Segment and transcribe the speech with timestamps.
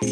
[0.00, 0.04] は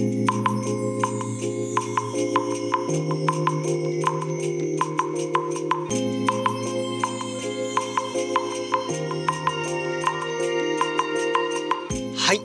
[12.35, 12.41] い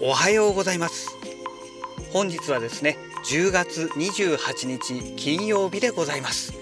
[0.00, 1.18] おはようございます。
[2.14, 6.54] 本日はですね10月28日金曜日でございます。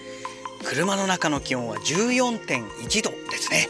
[0.64, 3.68] 車の中の気温は14.1度ですね。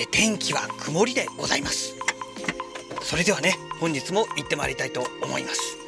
[0.00, 1.94] え天気は曇りでございます。
[3.02, 5.79] それではね本日も行ってまいりたいと思います。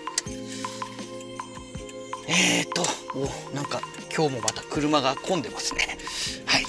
[2.35, 2.83] えーと
[3.15, 3.83] おなんか
[4.15, 5.99] 今日もまた車が混んでますね。
[6.47, 6.65] はい。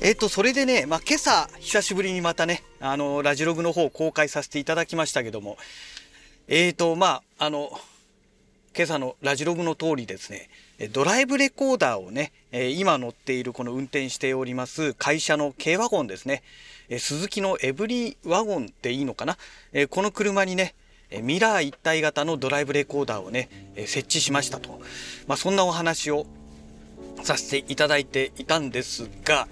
[0.00, 5.58] えーとそれでね、まあ、今朝久しぶりにまたねあのラジログの方を公開させていただきましたけども。
[6.46, 7.68] えーとまああの
[8.76, 10.48] 今朝のラジログの通りですね
[10.92, 16.44] ドライブレコーダーをね今乗っているこの運転しております会社の軽ワゴンですね。
[17.00, 19.36] 鈴木のエブリーワゴンっていいのかな？
[19.90, 20.74] この車にね
[21.22, 24.80] ミラー一体型のドライブレコーダーをね設置しましたと、
[25.26, 26.26] まあ、そんなお話を
[27.22, 29.48] させていただいていたんですが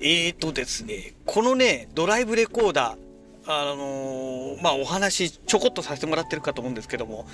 [0.00, 3.06] えーとですねこのねドライブレコーダー
[3.48, 7.26] あのー、まあお話ちょこっとさせてもらってるかと思うんですけども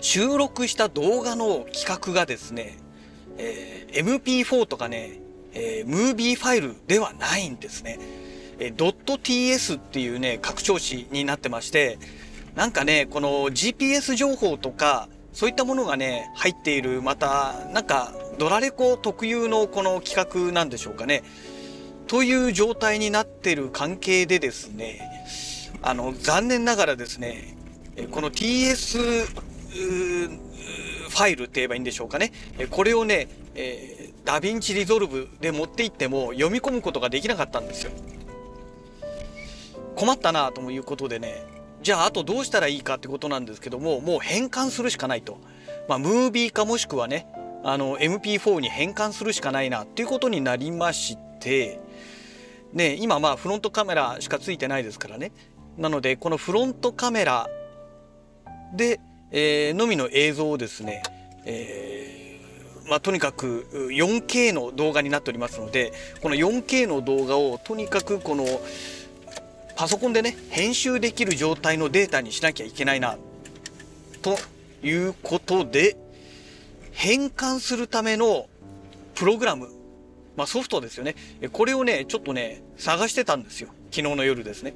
[0.00, 2.76] 収録した動画の企画がですね、
[3.36, 5.20] えー、MP4 とかね、
[5.54, 7.98] えー、ムービーファイルではないんですね。
[8.58, 11.98] えー、.ts っていうね、拡張子になってまして、
[12.54, 21.22] なんかね、この GPS 情報とか、そういったものがね、入っている、また、なんか、ドラレコ特有のこの企画なんでしょうかね。
[22.08, 25.00] という状態になってる関係でですね、
[25.82, 27.56] あの、残念ながらですね、
[28.10, 29.26] この TS
[31.08, 32.32] ファイルって言えばいいんでしょうかね。
[32.70, 37.92] これをね、えー、 DaVinci Resolve で持っていっても読み込むことができなかったんですよ。
[39.98, 41.44] 困ったなということでね、
[41.82, 45.38] じゃああとどうしたらいいかってことなんですけども、もう変換するしかないと。
[45.88, 47.26] まあ、ムービーかもしくはね、
[47.64, 51.80] あの MP4 に変換するしかないなっていうことになりまして、
[52.72, 55.32] ね、今まあフロントカメラしかついてないですからね。
[55.76, 57.48] なのでこのフロントカメラ
[58.74, 61.02] でえー、のみの映像をですね、
[61.44, 68.44] えー、まあ、とにかく 4K の動画になっておりますのでこの 4K の動画をとにかくこの
[69.78, 73.16] パソコンでね編集できる状態のデータにしなきゃいけないな
[74.22, 74.36] と
[74.84, 75.96] いうことで
[76.90, 78.48] 変換するための
[79.14, 79.68] プログラム、
[80.36, 81.14] まあ、ソフトですよね
[81.52, 84.74] これをねちょっとね探してたんですよ昨日の夜ですね。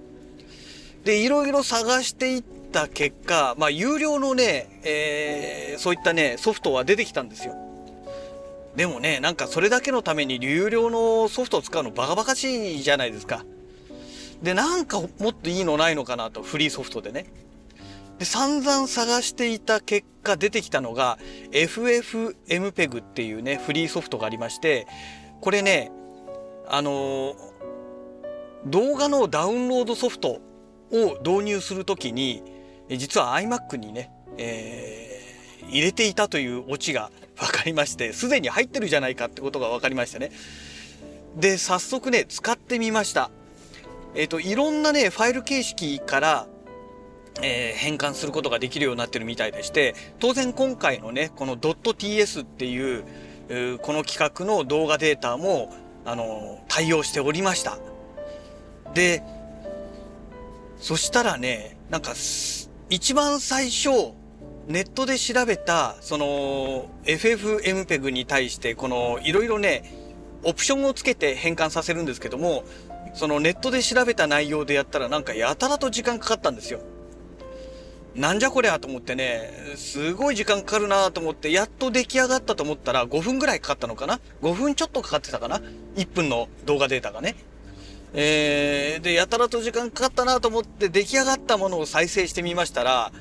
[1.04, 7.56] でいろいろ探していった結果、まあ、有料のね、えー、そういったね、ソフトは出てきたんですよ。
[8.76, 13.44] でもね、なんかそれだけのために有料のソフトを使うのバカバカしいじゃないですか。
[14.42, 17.26] で、なんかもっといいのないのかなと、フリーソフトでね。
[18.19, 21.19] で、散々探していた結果出てきたのが、
[21.53, 24.86] FFmpeg っていうね、フリーソフトがありまして、
[25.41, 25.91] これね、
[26.69, 27.34] あのー、
[28.66, 30.41] 動画のダウンロードソフト
[30.92, 32.42] を導入するときに、
[32.88, 40.31] 実は iMac にね、えー、入れていたというオチが分かりましてすでに入ってるじゃないかってことが分かりましたね。
[41.36, 43.31] で早速ね使ってみました。
[44.14, 46.46] えっ、ー、といろんなねファイル形式から、
[47.42, 53.04] えー、変換することができるようになってるみたいでして当然今回のねこの .ts っていう
[53.80, 55.74] この企画の動画データも
[56.04, 57.78] あの対応しておりました。
[58.94, 59.22] で
[60.78, 62.14] そしたらねなんか
[62.92, 64.12] 一番最初、
[64.66, 69.90] ネットで調べた、その、FFmpeg に対して、この、いろいろね、
[70.42, 72.64] オプションをつけて変換させるんですけども、
[73.14, 76.80] そのネットで調べた内容でやったらなんかやたらと時間かかったんですよ。
[78.14, 85.62] なんじゃこりゃと思ってね、すごい時間かかるなと思って、やっと出来上がったと思ったら5分ぐらいかかったのかな ?5 分ちょっとかかってたかな
[85.96, 87.36] ?1 分の動画データがね。
[88.12, 93.12] えー、で、やたらと時間かかったなと思って出来上がったものを再生してみましたら、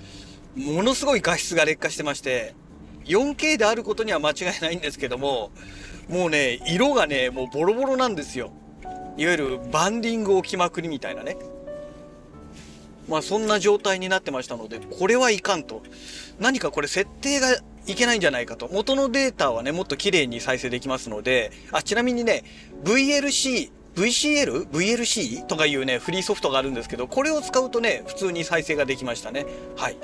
[0.56, 2.54] ものすごい画質が劣化してまして、
[3.06, 5.52] 4K であることには間違いないんですけども、
[6.10, 8.52] もうね、色がね、もうボロボロなんですよ。
[9.18, 11.38] いわゆるバンディングを着まくりみたいなね。
[13.08, 15.82] まあそんな状態になってましたので、これはいかんと。
[16.40, 18.70] 何かこれ設定がいけないんじゃないかと。
[18.72, 22.44] 元のデータはね、もっと綺麗に再生できますので、あ、ちなみにね、
[22.84, 24.70] VLC VCL?
[24.70, 25.46] VLC?
[25.46, 29.46] とかいうね、フリーソフトがあるんですけど、これを使うとね、普通に再生ができましたね。
[29.76, 29.98] はい。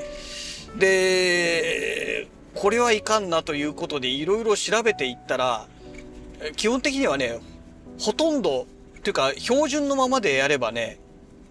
[0.77, 5.67] で、これはいかんなということで、いろいろ調べていったら、
[6.55, 7.39] 基本的にはね、
[7.99, 8.67] ほとんど、
[9.07, 10.99] というか、標準のままでやればね、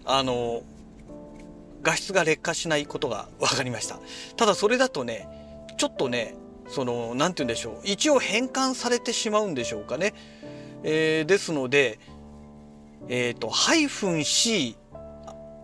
[0.05, 0.61] あの、
[1.81, 3.99] 画質が劣化しないことが分かりました。
[4.35, 5.27] ただそれだとね
[5.77, 6.35] ちょっとね
[6.67, 7.81] その何て言うんでしょう。
[7.83, 10.13] 一応変換されてしまうんでしょうかね、
[10.83, 11.97] えー、ですので
[13.07, 14.75] えっ、ー、とハイフン C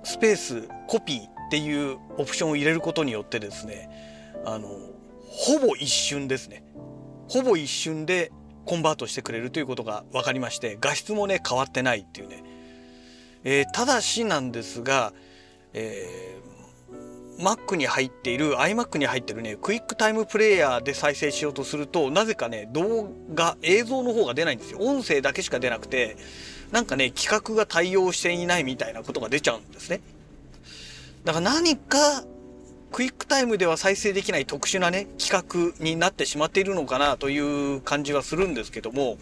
[0.04, 3.90] スペースコピーっていうオプションを入れることによってですね
[4.46, 4.68] あの
[5.28, 6.64] ほぼ一瞬ですね。
[7.28, 8.32] ほぼ一瞬で
[8.66, 12.44] コンバートしてくれるということが分かりまして画質もね変わってないっていうね、
[13.44, 15.14] えー、ただしなんですが、
[15.74, 24.80] えー、Mac に入っている iMac に入ってるねクイックタイムプレイヤーで再生しようとするとなぜかね動画映像の方が出ないんですよ。
[24.80, 26.18] 音声だけしか出なくて
[26.72, 30.02] なんかね規格が対応していないみたいなことが出ちゃうんですね。
[31.24, 32.24] だから何か
[32.94, 39.18] QuickTime では再生できない特殊なね、規格になってしまっているのかなという感じはするんですけども、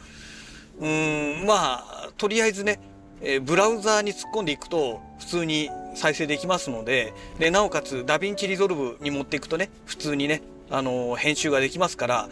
[0.79, 2.81] うーん、まあ、とりあえずね、
[3.21, 12.29] え、ブラウザーに突っ込んでいくと普通に再生できますので、で、なおかつ DaVinci Resolve に持っていくとね、普通にね、あのー、編集ができますから、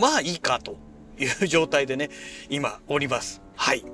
[0.00, 0.76] まあいいかと
[1.20, 2.10] いう状態でね、
[2.50, 3.40] 今おります。
[3.54, 3.84] はい。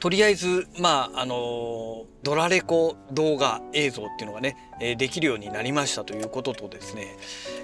[0.00, 7.16] とりあえず、まあ、あの、ドラレコ動画映像っていうのがね、えできるようになりましたということとですね、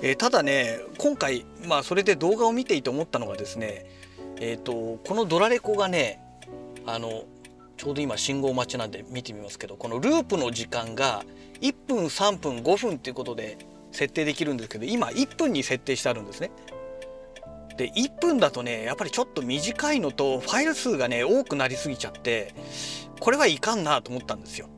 [0.03, 3.87] えただね、今回、まあ、それで動画を見ていて思ったのがですね、
[4.41, 6.21] えっ、ー、と、このドラレコがね、
[6.87, 7.25] あの、
[7.77, 11.25] ちょうど今信号待ちなんで見てみますけど、このループの時間が
[11.61, 13.59] 1分、3分、5分っていうことで
[13.93, 16.51] 設定できるんですけど、今1分に設定してあるんですね。
[17.77, 22.55] で1分だとねやっぱりちょっと短いのとファイル数がね多くなりすぎちゃって
[23.21, 24.69] これはいかんなと思ったんですよ。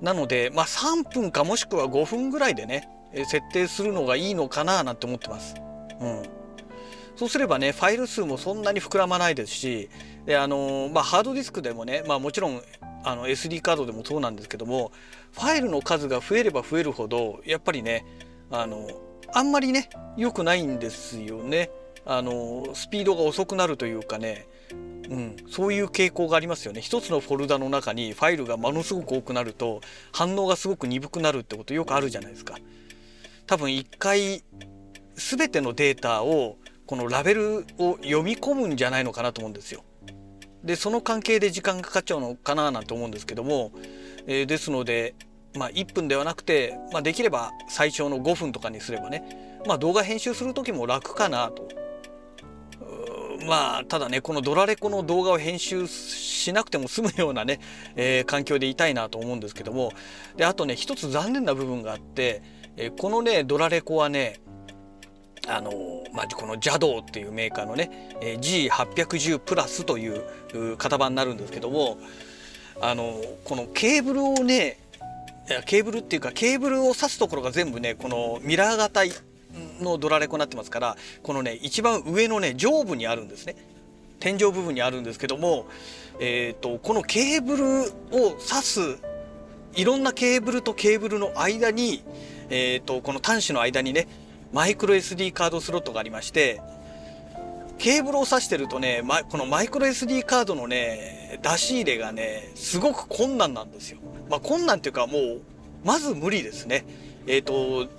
[0.00, 2.88] なのでまあ3分かもしくは5分ぐらいでね
[3.26, 5.54] 設定するのがいいのかななんて思ってます。
[6.00, 6.22] うん、
[7.14, 9.90] そうすればねファイル数もそんなに膨らまないですし
[10.26, 12.62] であのまあ、ハードディスクでもね、まあ、もちろん
[13.04, 14.92] あの SD カードでもそうなんですけども
[15.32, 18.04] ファイルの数が増えれば増えるほどやっぱりね
[18.50, 18.88] あの
[19.34, 21.70] あんまりね良くないんですよね。
[22.04, 24.46] あのスピードが遅くなるというかね、
[25.08, 26.80] うん、そういう傾向がありますよね。
[26.80, 29.80] 一つのフォルダの中にファイルがものすごく多くなると
[30.12, 32.56] 反応がすごく鈍くなるってことよくあるじゃないですか。
[33.46, 34.42] 多分一回
[35.14, 36.56] 全てのデータを
[36.86, 39.84] このラベルを読み込むんじゃないのかなと思うんですよ。
[40.64, 43.72] でその関係で時間がかかっちゃうのかななんて思うんですけども、
[44.26, 45.14] えー、ですので
[45.54, 51.81] まあ1分ではなくて、まあ、できれば最小の5分とかにすればね、まあ、動画編集する時も楽かなと。
[53.46, 57.60] まあただねこのドラレコの動画を編集しなくても済むようなね、
[57.96, 59.92] えー、環境でいたいなと思うんですけども。
[60.36, 62.42] であとね一つ残念な部分があって、
[62.76, 64.40] えー、このねドラレコはね
[65.48, 65.72] あの
[66.12, 67.90] まあ、この JADO っていうメーカーのね、
[68.20, 70.22] えー、G810 プラスという
[70.76, 71.98] 型番になるんですけども
[72.80, 74.78] あのこのケーブルをね
[75.66, 79.02] ケーブルっていうかケーブルを挿すところが全部ねこのミラー型
[79.80, 83.56] のドラレコになってますからこのね一番上のね上部にあるんですね
[84.20, 85.66] 天井部分にあるんですけども、
[86.20, 87.64] えーと、このケーブル
[88.16, 88.98] を挿す
[89.74, 92.04] いろんなケーブルとケーブルの間に、
[92.48, 94.06] えーと、この端子の間にね
[94.52, 96.60] マイクロ SD カードスロットがありまして
[97.78, 103.98] ケーブルを挿してるとねこのマイクロ SD カードのね出し入れがねすごく困難なんですよ。
[104.30, 105.40] まあ、困難っていうかもう
[105.84, 106.84] まず無理ですね。
[107.26, 107.90] えっ、ー、と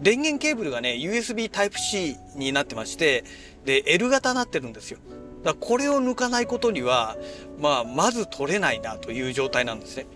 [0.00, 3.24] 電源ケーブルがね USB Type-C になってまして
[3.64, 4.98] で L 型になってるんですよ。
[5.44, 7.16] だからこれを抜かないことには
[7.60, 10.06] まあまず取れないなという状態なんですね。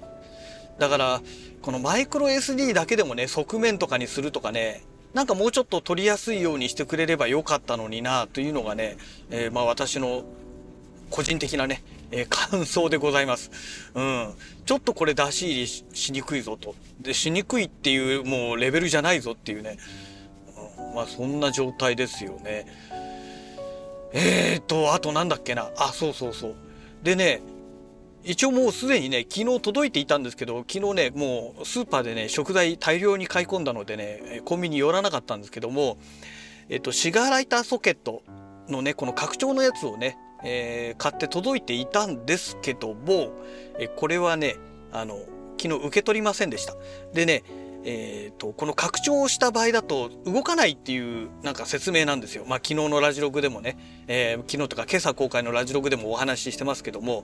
[0.79, 1.23] だから
[1.63, 8.97] このマイクロ SD だけでもね側面とかにするとかねなんかもうちょっと取りやすいようにしてくれればよかったのになというのがね、
[9.31, 10.25] えー、まあ私の
[11.11, 13.51] 個人的なねえー、 感想でございます。
[13.95, 14.35] うん。
[14.65, 16.75] ちょっとこれ出し入りしにくいぞと。
[17.01, 19.79] で、しにくいっていうもうレベルじゃないぞっていうね。
[20.79, 22.67] うん、まあそんな状態ですよね。
[24.13, 25.71] えーと、あとなんだっけな。
[25.77, 26.55] あ、そうそうそう。
[27.03, 27.43] でね、
[28.27, 35.99] 一応もうすでにね、昨日届いていたんですけど、昨日ね、もうスーパーでね、食材大量に買い込んだのでね、コンビニ寄らなかったんですけども、
[36.69, 38.23] えっと、シガーライターソケット
[38.69, 43.33] のね、この拡張のやつをね、えー、買って届いていたんですけども、
[43.79, 44.57] えこれはね
[44.93, 45.19] あの
[45.61, 46.75] 昨日受け取りませんでした。
[47.13, 47.43] でね
[47.89, 52.45] えーと、この拡張した場合だと動かないっていうなんか説明なんですよ。
[52.45, 53.79] まあ昨日のラジログでもね、
[54.09, 57.23] えー、昨日とか今朝公開のラジログでもお話ししてますけども、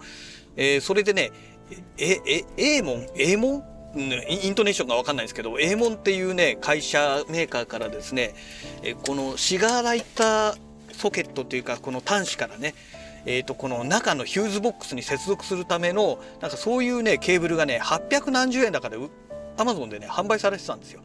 [0.57, 1.33] えー、それでね、
[1.99, 3.65] え、え、エーモン、エーモン？
[3.95, 8.35] イントネーションがわかんないですけど、エーモンっていうね、会社メーカーからですね、
[9.05, 10.57] このシガーライター
[10.93, 12.75] ソケットというか、この端子からね、
[13.27, 18.99] えー、とこの中のヒューズボックスに接続するためのなんかそういうねケーブルがね800何十円だかで
[19.57, 21.01] アマゾンでね販売されてたんですよ。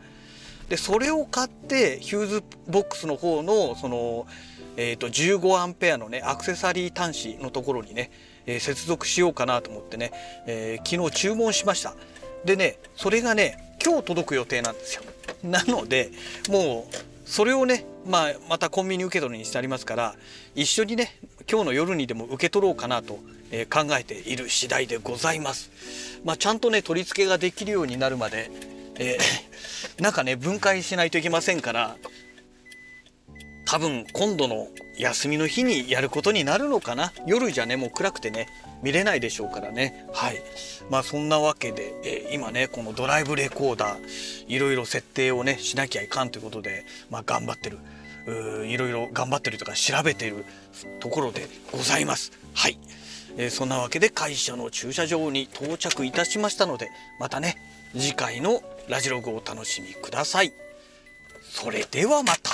[0.70, 4.28] でそれを買ってヒューズボックスの方のその、
[4.76, 8.12] えー、と15アンペアのねアクセサリー端子のところにね、
[8.46, 10.12] えー、接続しようかなと思ってね、
[10.46, 11.96] えー、昨日注文しました
[12.44, 15.04] でねそれがね今日届く予定なんですよ
[15.44, 16.12] なので
[16.50, 16.96] もう
[17.28, 20.16] それをね、まあ、またコンビニ受け取りにしてありますから
[20.56, 23.20] 一緒にね今日の夜にでも受け取ろうかなと、
[23.52, 25.72] え考えている次第でございます。
[26.26, 28.52] まあ、ちゃんとね取り付けができるようになるまで、
[28.96, 31.96] えー、なんかね分解しないといけませんから
[33.70, 37.12] 多分今度の休みの日にやることになるのかな？
[37.26, 38.48] 夜じゃねもう暗くてね
[38.82, 40.08] 見れないでしょうからね。
[40.14, 40.42] はい。
[40.90, 47.78] まあそんなわけで、えー、今ねこのドライブレコーダーいろいろ設定をねしなきゃいかんということでまあ頑張ってる。
[48.66, 50.46] いろいろ頑張ってるとか調べてる
[51.00, 52.32] ところでございます。
[52.54, 52.80] はい、
[53.38, 57.58] えー、そんなわけで会社の駐車場に到着いたしましたのでまたね
[57.94, 60.54] 次回のラジログをお楽しみください。
[61.44, 62.52] それではまた。